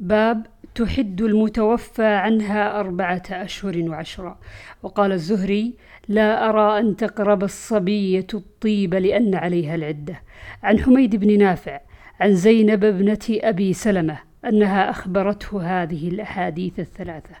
[0.00, 4.38] باب تحد المتوفى عنها أربعة أشهر وعشرة.
[4.82, 5.74] وقال الزهري
[6.08, 10.22] لا أرى أن تقرب الصبية الطيب لأن عليها العدة.
[10.62, 11.80] عن حميد بن نافع
[12.20, 17.34] عن زينب ابنة أبي سلمة أنها أخبرته هذه الأحاديث الثلاثة.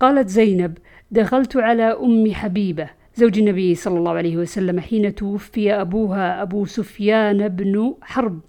[0.00, 0.78] قالت زينب
[1.10, 7.48] دخلت على أم حبيبة زوج النبي صلى الله عليه وسلم حين توفي أبوها أبو سفيان
[7.48, 8.40] بن حرب.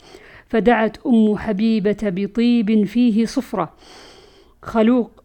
[0.50, 3.73] فدعت أم حبيبة بطيب فيه صفرة.
[4.61, 5.23] خلوق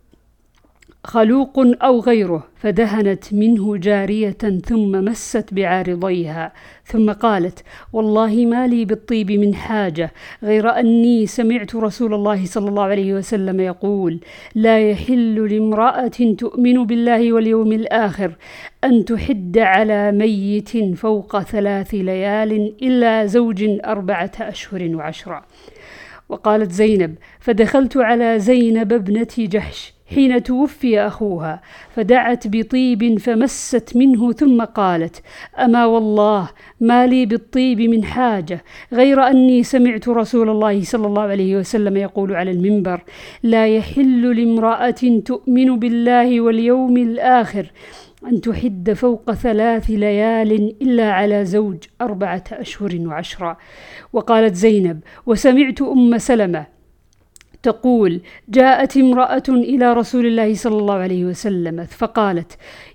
[1.05, 6.53] خلوق أو غيره فدهنت منه جارية ثم مست بعارضيها.
[6.85, 12.83] ثم قالت والله ما لي بالطيب من حاجة غير أني سمعت رسول الله صلى الله
[12.83, 14.21] عليه وسلم يقول
[14.55, 18.33] لا يحل لامرأة تؤمن بالله واليوم الآخر
[18.85, 25.43] أن تحد على ميت فوق ثلاث ليال إلا زوج أربعة أشهر وعشرة.
[26.29, 31.63] وقالت زينب فدخلت على زينب ابنة جحش حين توفي أخوها
[31.95, 35.23] فدعت بطيب فمست منه ثم قالت
[35.59, 36.49] أما والله
[36.81, 42.35] ما لي بالطيب من حاجة غير أني سمعت رسول الله صلى الله عليه وسلم يقول
[42.35, 43.01] على المنبر
[43.43, 47.71] لا يحل لامرأة تؤمن بالله واليوم الآخر
[48.27, 53.59] أن تحد فوق ثلاث ليال إلا على زوج أربعة أشهر وعشرة
[54.13, 56.67] وقالت زينب وسمعت أم سلمة
[57.65, 62.51] تقول جاءت امرأة إلى رسول الله صلى الله عليه وسلم فقالت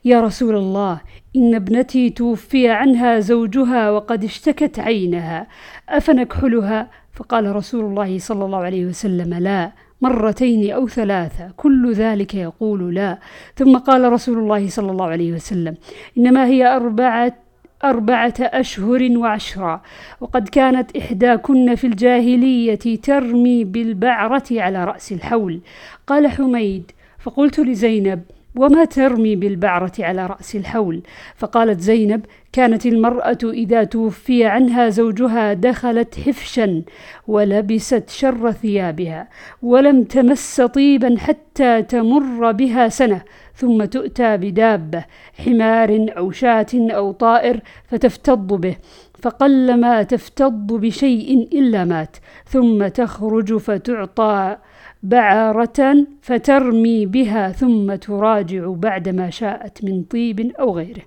[0.06, 1.02] يا رسول الله
[1.36, 5.48] إن ابنتي توفي عنها زوجها وقد اشتكت عينها
[5.90, 12.96] أفنكحلها؟ فقال رسول الله صلى الله عليه وسلم لا مرتين أو ثلاثة كل ذلك يقول
[12.96, 13.20] لا.
[13.56, 15.76] ثم قال رسول الله صلى الله عليه وسلم
[16.18, 17.34] إنما هي أربعة
[17.84, 19.82] أربعة أشهر وعشرا
[20.22, 25.60] وقد كانت إحداكن في الجاهلية ترمي بالبعرة على رأس الحول.
[26.08, 28.24] قال حميد فقلت لزينب
[28.56, 31.02] وما ترمي بالبعرة على رأس الحول؟
[31.36, 36.84] فقالت زينب كانت المرأة إذا توفي عنها زوجها دخلت حفشا
[37.28, 39.28] ولبست شر ثيابها
[39.62, 43.22] ولم تمس طيبا حتى تمر بها سنة
[43.56, 45.06] ثم تؤتى بدابة
[45.46, 48.76] حمار أو شاة أو طائر فتفتض به
[49.22, 54.58] فقلما تفتض بشيء إلا مات ثم تخرج فتعطى
[55.04, 61.02] بعارة فترمي بها ثم تراجع بعد ما شاءت من طيب أو غيره.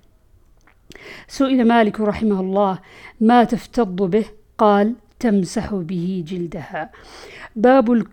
[1.28, 2.78] سئل مالك رحمه الله
[3.20, 4.24] ما تفتض به؟
[4.58, 6.90] قال تمسح به جلدها.
[7.56, 8.06] باب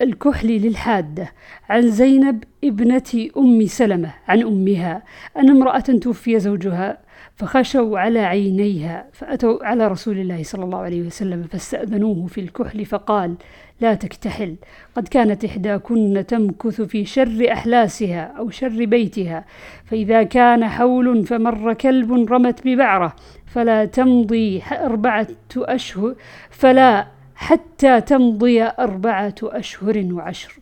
[0.00, 1.32] الكحل للحادة
[1.68, 5.02] عن زينب ابنة أم سلمة عن أمها
[5.36, 6.98] أن امرأة توفي زوجها
[7.36, 13.34] فخشوا على عينيها فأتوا على رسول الله صلى الله عليه وسلم فاستأذنوه في الكحل فقال
[13.80, 14.56] لا تكتحل
[14.96, 19.44] قد كانت إحداكن تمكث في شر أحلاسها أو شر بيتها
[19.84, 25.26] فإذا كان حول فمر كلب رمت ببعرة فلا تمضي أربعة
[25.56, 26.14] أشهر
[26.50, 30.52] فلا حتى تمضي أربعة أشهر وعشر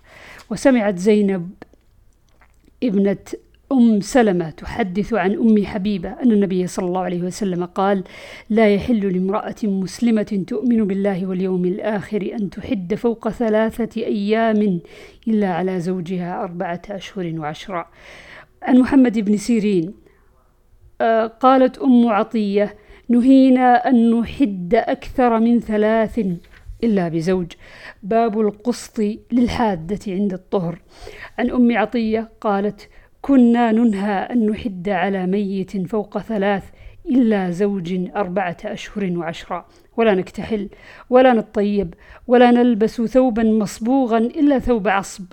[0.51, 1.51] وسمعت زينب
[2.83, 3.17] ابنة
[3.73, 8.05] أم سلمة تحدث عن أم حبيبة أن النبي صلى الله عليه وسلم قال:
[8.51, 14.81] لا يحل لامرأة مسلمة تؤمن بالله واليوم الآخر أن تحد فوق ثلاثة أيام
[15.29, 17.87] إلا على زوجها أربعة أشهر وعشرة.
[18.63, 19.95] عن محمد بن سيرين
[21.01, 22.75] آه، قالت أم عطية:
[23.09, 26.21] نهينا أن نحد أكثر من ثلاث
[26.85, 27.53] إلا بزوج.
[28.03, 29.01] باب القسط
[29.33, 30.79] للحادة عند الطهر.
[31.39, 32.89] عن أم عطية قالت
[33.23, 36.65] كنا ننهى أن نحد على ميت فوق ثلاث
[37.07, 39.67] إلا زوج أربعة أشهر وعشرة.
[39.97, 40.69] ولا نكتحل
[41.11, 41.95] ولا نطيب
[42.27, 45.25] ولا نلبس ثوبا مصبوغا إلا ثوب عصب.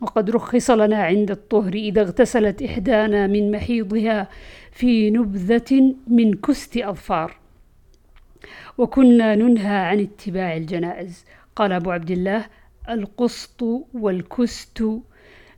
[0.00, 4.28] وقد رخص لنا عند الطهر إذا اغتسلت إحدانا من محيضها
[4.72, 7.39] في نبذة من كست أظفار.
[8.78, 11.24] وكنا ننهى عن اتباع الجنائز.
[11.56, 12.46] قال أبو عبد الله
[12.88, 13.62] القسط
[13.94, 14.84] والكست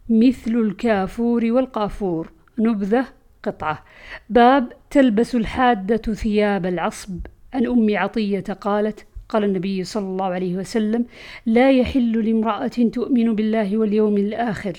[0.08, 2.32] مثل الكافور والقافور.
[2.58, 3.06] نبذة
[3.42, 3.84] قطعة.
[4.30, 7.18] باب تلبس الحادة ثياب العصب.
[7.54, 11.05] عن أم عطية قالت قال النبي صلى الله عليه وسلم
[11.46, 14.73] لا يحل لامرأة تؤمن بالله واليوم الآخر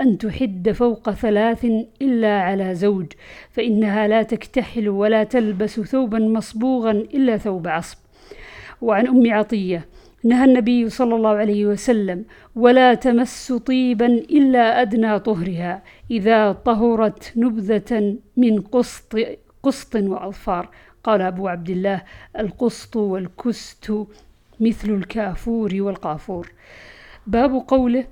[0.00, 1.66] أن تحد فوق ثلاث
[2.02, 3.06] إلا على زوج
[3.50, 7.98] فإنها لا تكتحل ولا تلبس ثوبا مصبوغا إلا ثوب عصب.
[8.82, 9.84] وعن أم عطية
[10.24, 12.24] نهى النبي صلى الله عليه وسلم
[12.56, 19.16] ولا تمس طيبا إلا أدنى طهرها إذا طهرت نبذة من قسط
[19.62, 20.68] قسط وأظفار.
[21.06, 22.02] قال أبو عبد الله
[22.38, 23.92] القسط والكست
[24.60, 26.52] مثل الكافور والقافور.
[27.26, 28.04] باب قوله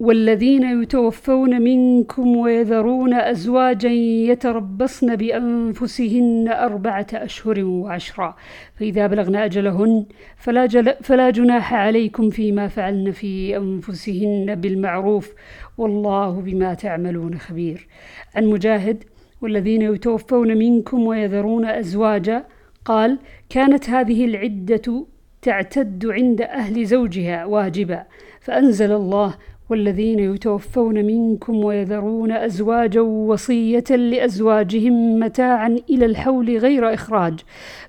[0.00, 3.88] والذين يتوفون منكم ويذرون أزواجا
[4.30, 8.36] يتربصن بأنفسهن أربعة أشهر وعشرا.
[8.74, 10.06] فإذا بلغن أجلهن
[10.36, 15.32] فلا, جل فلا جناح عليكم فيما فعلن في أنفسهن بالمعروف
[15.78, 17.88] والله بما تعملون خبير.
[18.34, 19.04] عن مجاهد
[19.42, 22.44] والذين يتوفون منكم ويذرون أزواجا
[22.84, 23.18] قال
[23.48, 25.06] كانت هذه العدة
[25.42, 28.04] تعتد عند أهل زوجها واجبا
[28.40, 29.34] فأنزل الله
[29.72, 37.40] والذين يتوفون منكم ويذرون أزواجا وصية لأزواجهم متاعا إلى الحول غير إخراج.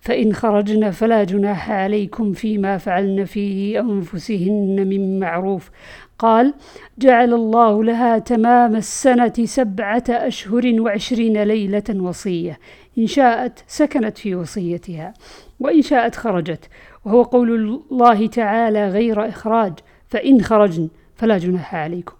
[0.01, 5.71] فإن خرجن فلا جناح عليكم فيما فعلن في أنفسهن من معروف.
[6.19, 6.53] قال
[6.97, 12.59] جعل الله لها تمام السنة سبعة أشهر وعشرين ليلة وصية.
[12.97, 15.13] إن شاءت سكنت في وصيتها
[15.59, 16.69] وإن شاءت خرجت
[17.06, 19.74] وهو قول الله تعالى غير إخراج.
[20.07, 20.89] فإن خرجن
[21.24, 22.16] فلا جناح عليكم.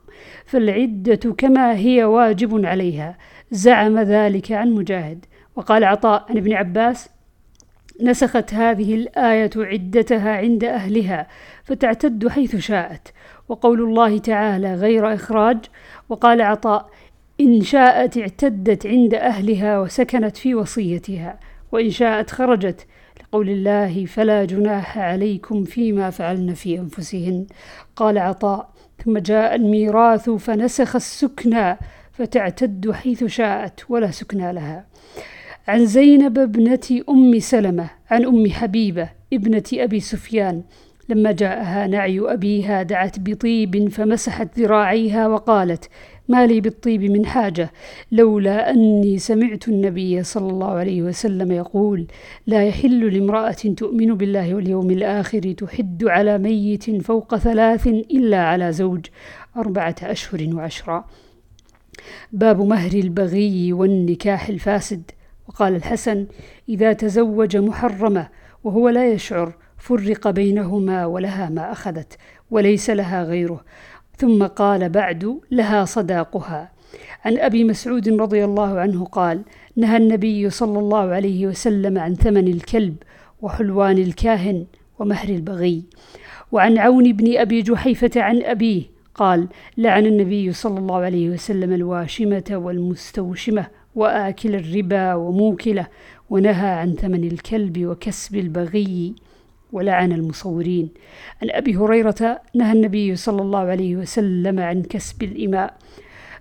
[0.46, 3.18] فالعدة كما هي واجب عليها.
[3.52, 5.26] زعم ذلك عن مجاهد.
[5.56, 7.10] وقال عطاء عن ابن عباس
[8.02, 11.28] نسخت هذه الآية عدتها عند أهلها
[11.64, 13.14] فتعتد حيث شاءت.
[13.50, 15.58] وقول الله تعالى غير إخراج.
[16.10, 16.90] وقال عطاء
[17.42, 21.40] إن شاءت اعتدت عند أهلها وسكنت في وصيتها.
[21.72, 22.88] وإن شاءت خرجت.
[23.22, 27.46] لقول الله فلا جناح عليكم فيما فعلن في أنفسهن.
[27.96, 28.73] قال عطاء
[29.06, 31.78] ثم جاء الميراث فنسخ السكنى
[32.12, 34.86] فتعتد حيث شاءت ولا سكنى لها.
[35.68, 40.63] عن زينب ابنة أم سلمة عن أم حبيبة ابنة أبي سفيان
[41.10, 45.89] لما جاءها نعي أبيها دعت بطيب فمسحت ذراعيها وقالت
[46.28, 47.72] ما لي بالطيب من حاجة
[48.12, 52.08] لولا أني سمعت النبي صلى الله عليه وسلم يقول
[52.48, 59.06] لا يحل لامرأة تؤمن بالله واليوم الآخر تحد على ميت فوق ثلاث إلا على زوج
[59.58, 61.06] أربعة أشهر وعشرا
[62.31, 65.12] باب مهر البغي والنكاح الفاسد.
[65.48, 66.28] وقال الحسن
[66.70, 68.30] إذا تزوج محرمة
[68.64, 72.18] وهو لا يشعر فرق بينهما ولها ما أخذت
[72.52, 73.64] وليس لها غيره.
[74.18, 76.71] ثم قال بعد لها صداقها.
[77.25, 79.42] عن أبي مسعود رضي الله عنه قال
[79.75, 82.95] نهى النبي صلى الله عليه وسلم عن ثمن الكلب
[83.42, 84.65] وحلوان الكاهن
[85.00, 85.83] ومهر البغي.
[86.51, 88.83] وعن عون بن أبي جحيفة عن أبيه
[89.15, 95.88] قال لعن النبي صلى الله عليه وسلم الواشمة والمستوشمة وآكل الربا وموكله
[96.30, 99.15] ونهى عن ثمن الكلب وكسب البغي.
[99.74, 100.90] ولعن المصورين.
[101.42, 105.78] عن أبي هريرة نهى النبي صلى الله عليه وسلم عن كسب الإماء.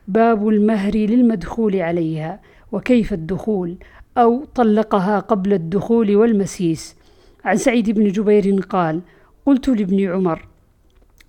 [0.09, 2.41] باب المهر للمدخول عليها
[2.73, 3.77] وكيف الدخول
[4.19, 6.97] أو طلقها قبل الدخول والمسيس.
[7.45, 9.01] عن سعيد بن جبير قال
[9.47, 10.49] قلت لابن عمر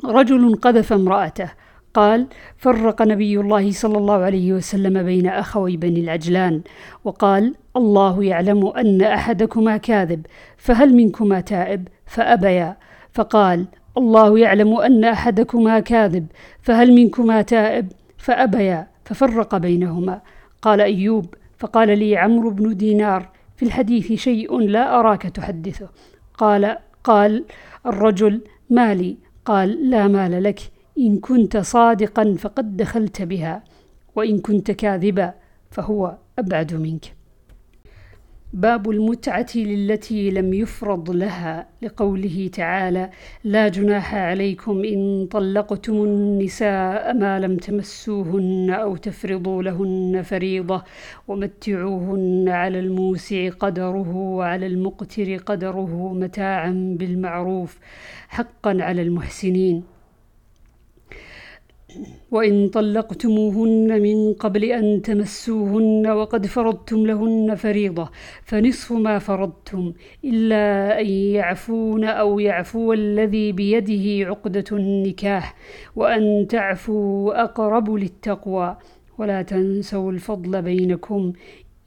[0.05, 1.51] رجل قذف امرأته.
[1.93, 2.27] قال
[2.57, 6.61] فرق نبي الله صلى الله عليه وسلم بين أخوي بني العجلان.
[7.03, 10.25] وقال الله يعلم أن أحدكما كاذب
[10.57, 12.77] فهل منكما تائب؟ فأبيا
[13.13, 13.65] فقال
[13.97, 16.27] الله يعلم أن أحدكما كاذب
[16.61, 20.21] فهل منكما تائب؟ فأبيا ففرق بينهما.
[20.61, 25.89] قال أيوب فقال لي عمرو بن دينار في الحديث شيء لا أراك تحدثه.
[26.37, 27.45] قال قال
[27.85, 30.59] الرجل مالي قال لا مال لك
[30.97, 33.63] إن كنت صادقا فقد دخلت بها
[34.15, 35.33] وإن كنت كاذبا
[35.71, 37.22] فهو أبعد منك.
[38.53, 43.09] باب المتعة للتي لم يفرض لها لقوله تعالى:
[43.43, 50.83] لا جناح عليكم إن طلقتم النساء ما لم تمسوهن أو تفرضوا لهن فريضة
[51.27, 57.79] ومتعوهن على الموسع قدره وعلى المقتر قدره متاعا بالمعروف
[58.29, 59.92] حقا على المحسنين.
[62.31, 68.09] وإن طلقتموهن من قبل أن تمسوهن وقد فرضتم لهن فريضة
[68.43, 69.93] فنصف ما فرضتم
[70.25, 75.55] إلا أن يعفون أو يعفو الذي بيده عقدة النكاح
[75.95, 78.77] وأن تعفوا أقرب للتقوى.
[79.17, 81.33] ولا تنسوا الفضل بينكم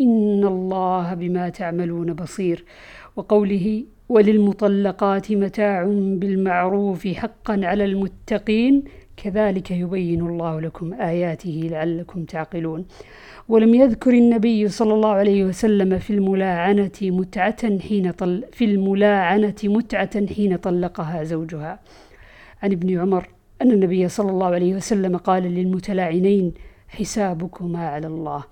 [0.00, 2.64] إن الله بما تعملون بصير.
[3.16, 5.84] وقوله وللمطلقات متاع
[6.20, 8.84] بالمعروف حقا على المتقين
[9.16, 12.87] كذلك يبين الله لكم آياته لعلكم تعقلون.
[13.49, 20.26] ولم يذكر النبي صلى الله عليه وسلم في الملاعنة متعة حين طل في الملاعنة متعة
[20.26, 21.80] حين طلقها زوجها.
[22.62, 23.28] عن ابن عمر
[23.62, 26.54] أن النبي صلى الله عليه وسلم قال للمتلاعنين
[26.88, 28.44] حسابكما على الله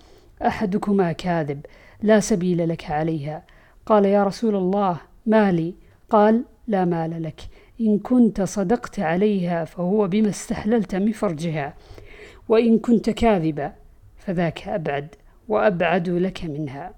[0.47, 1.67] أحدكما كاذب
[2.03, 3.43] لا سبيل لك عليها.
[3.87, 5.75] قال يا رسول الله مالي
[6.11, 7.41] قال لا مال لك.
[7.81, 11.75] إن كنت صدقت عليها فهو بما استحللت من فرجها
[12.49, 13.73] وإن كنت كاذبا
[14.17, 15.15] فذاك أبعد
[15.49, 16.95] وأبعد لك منها.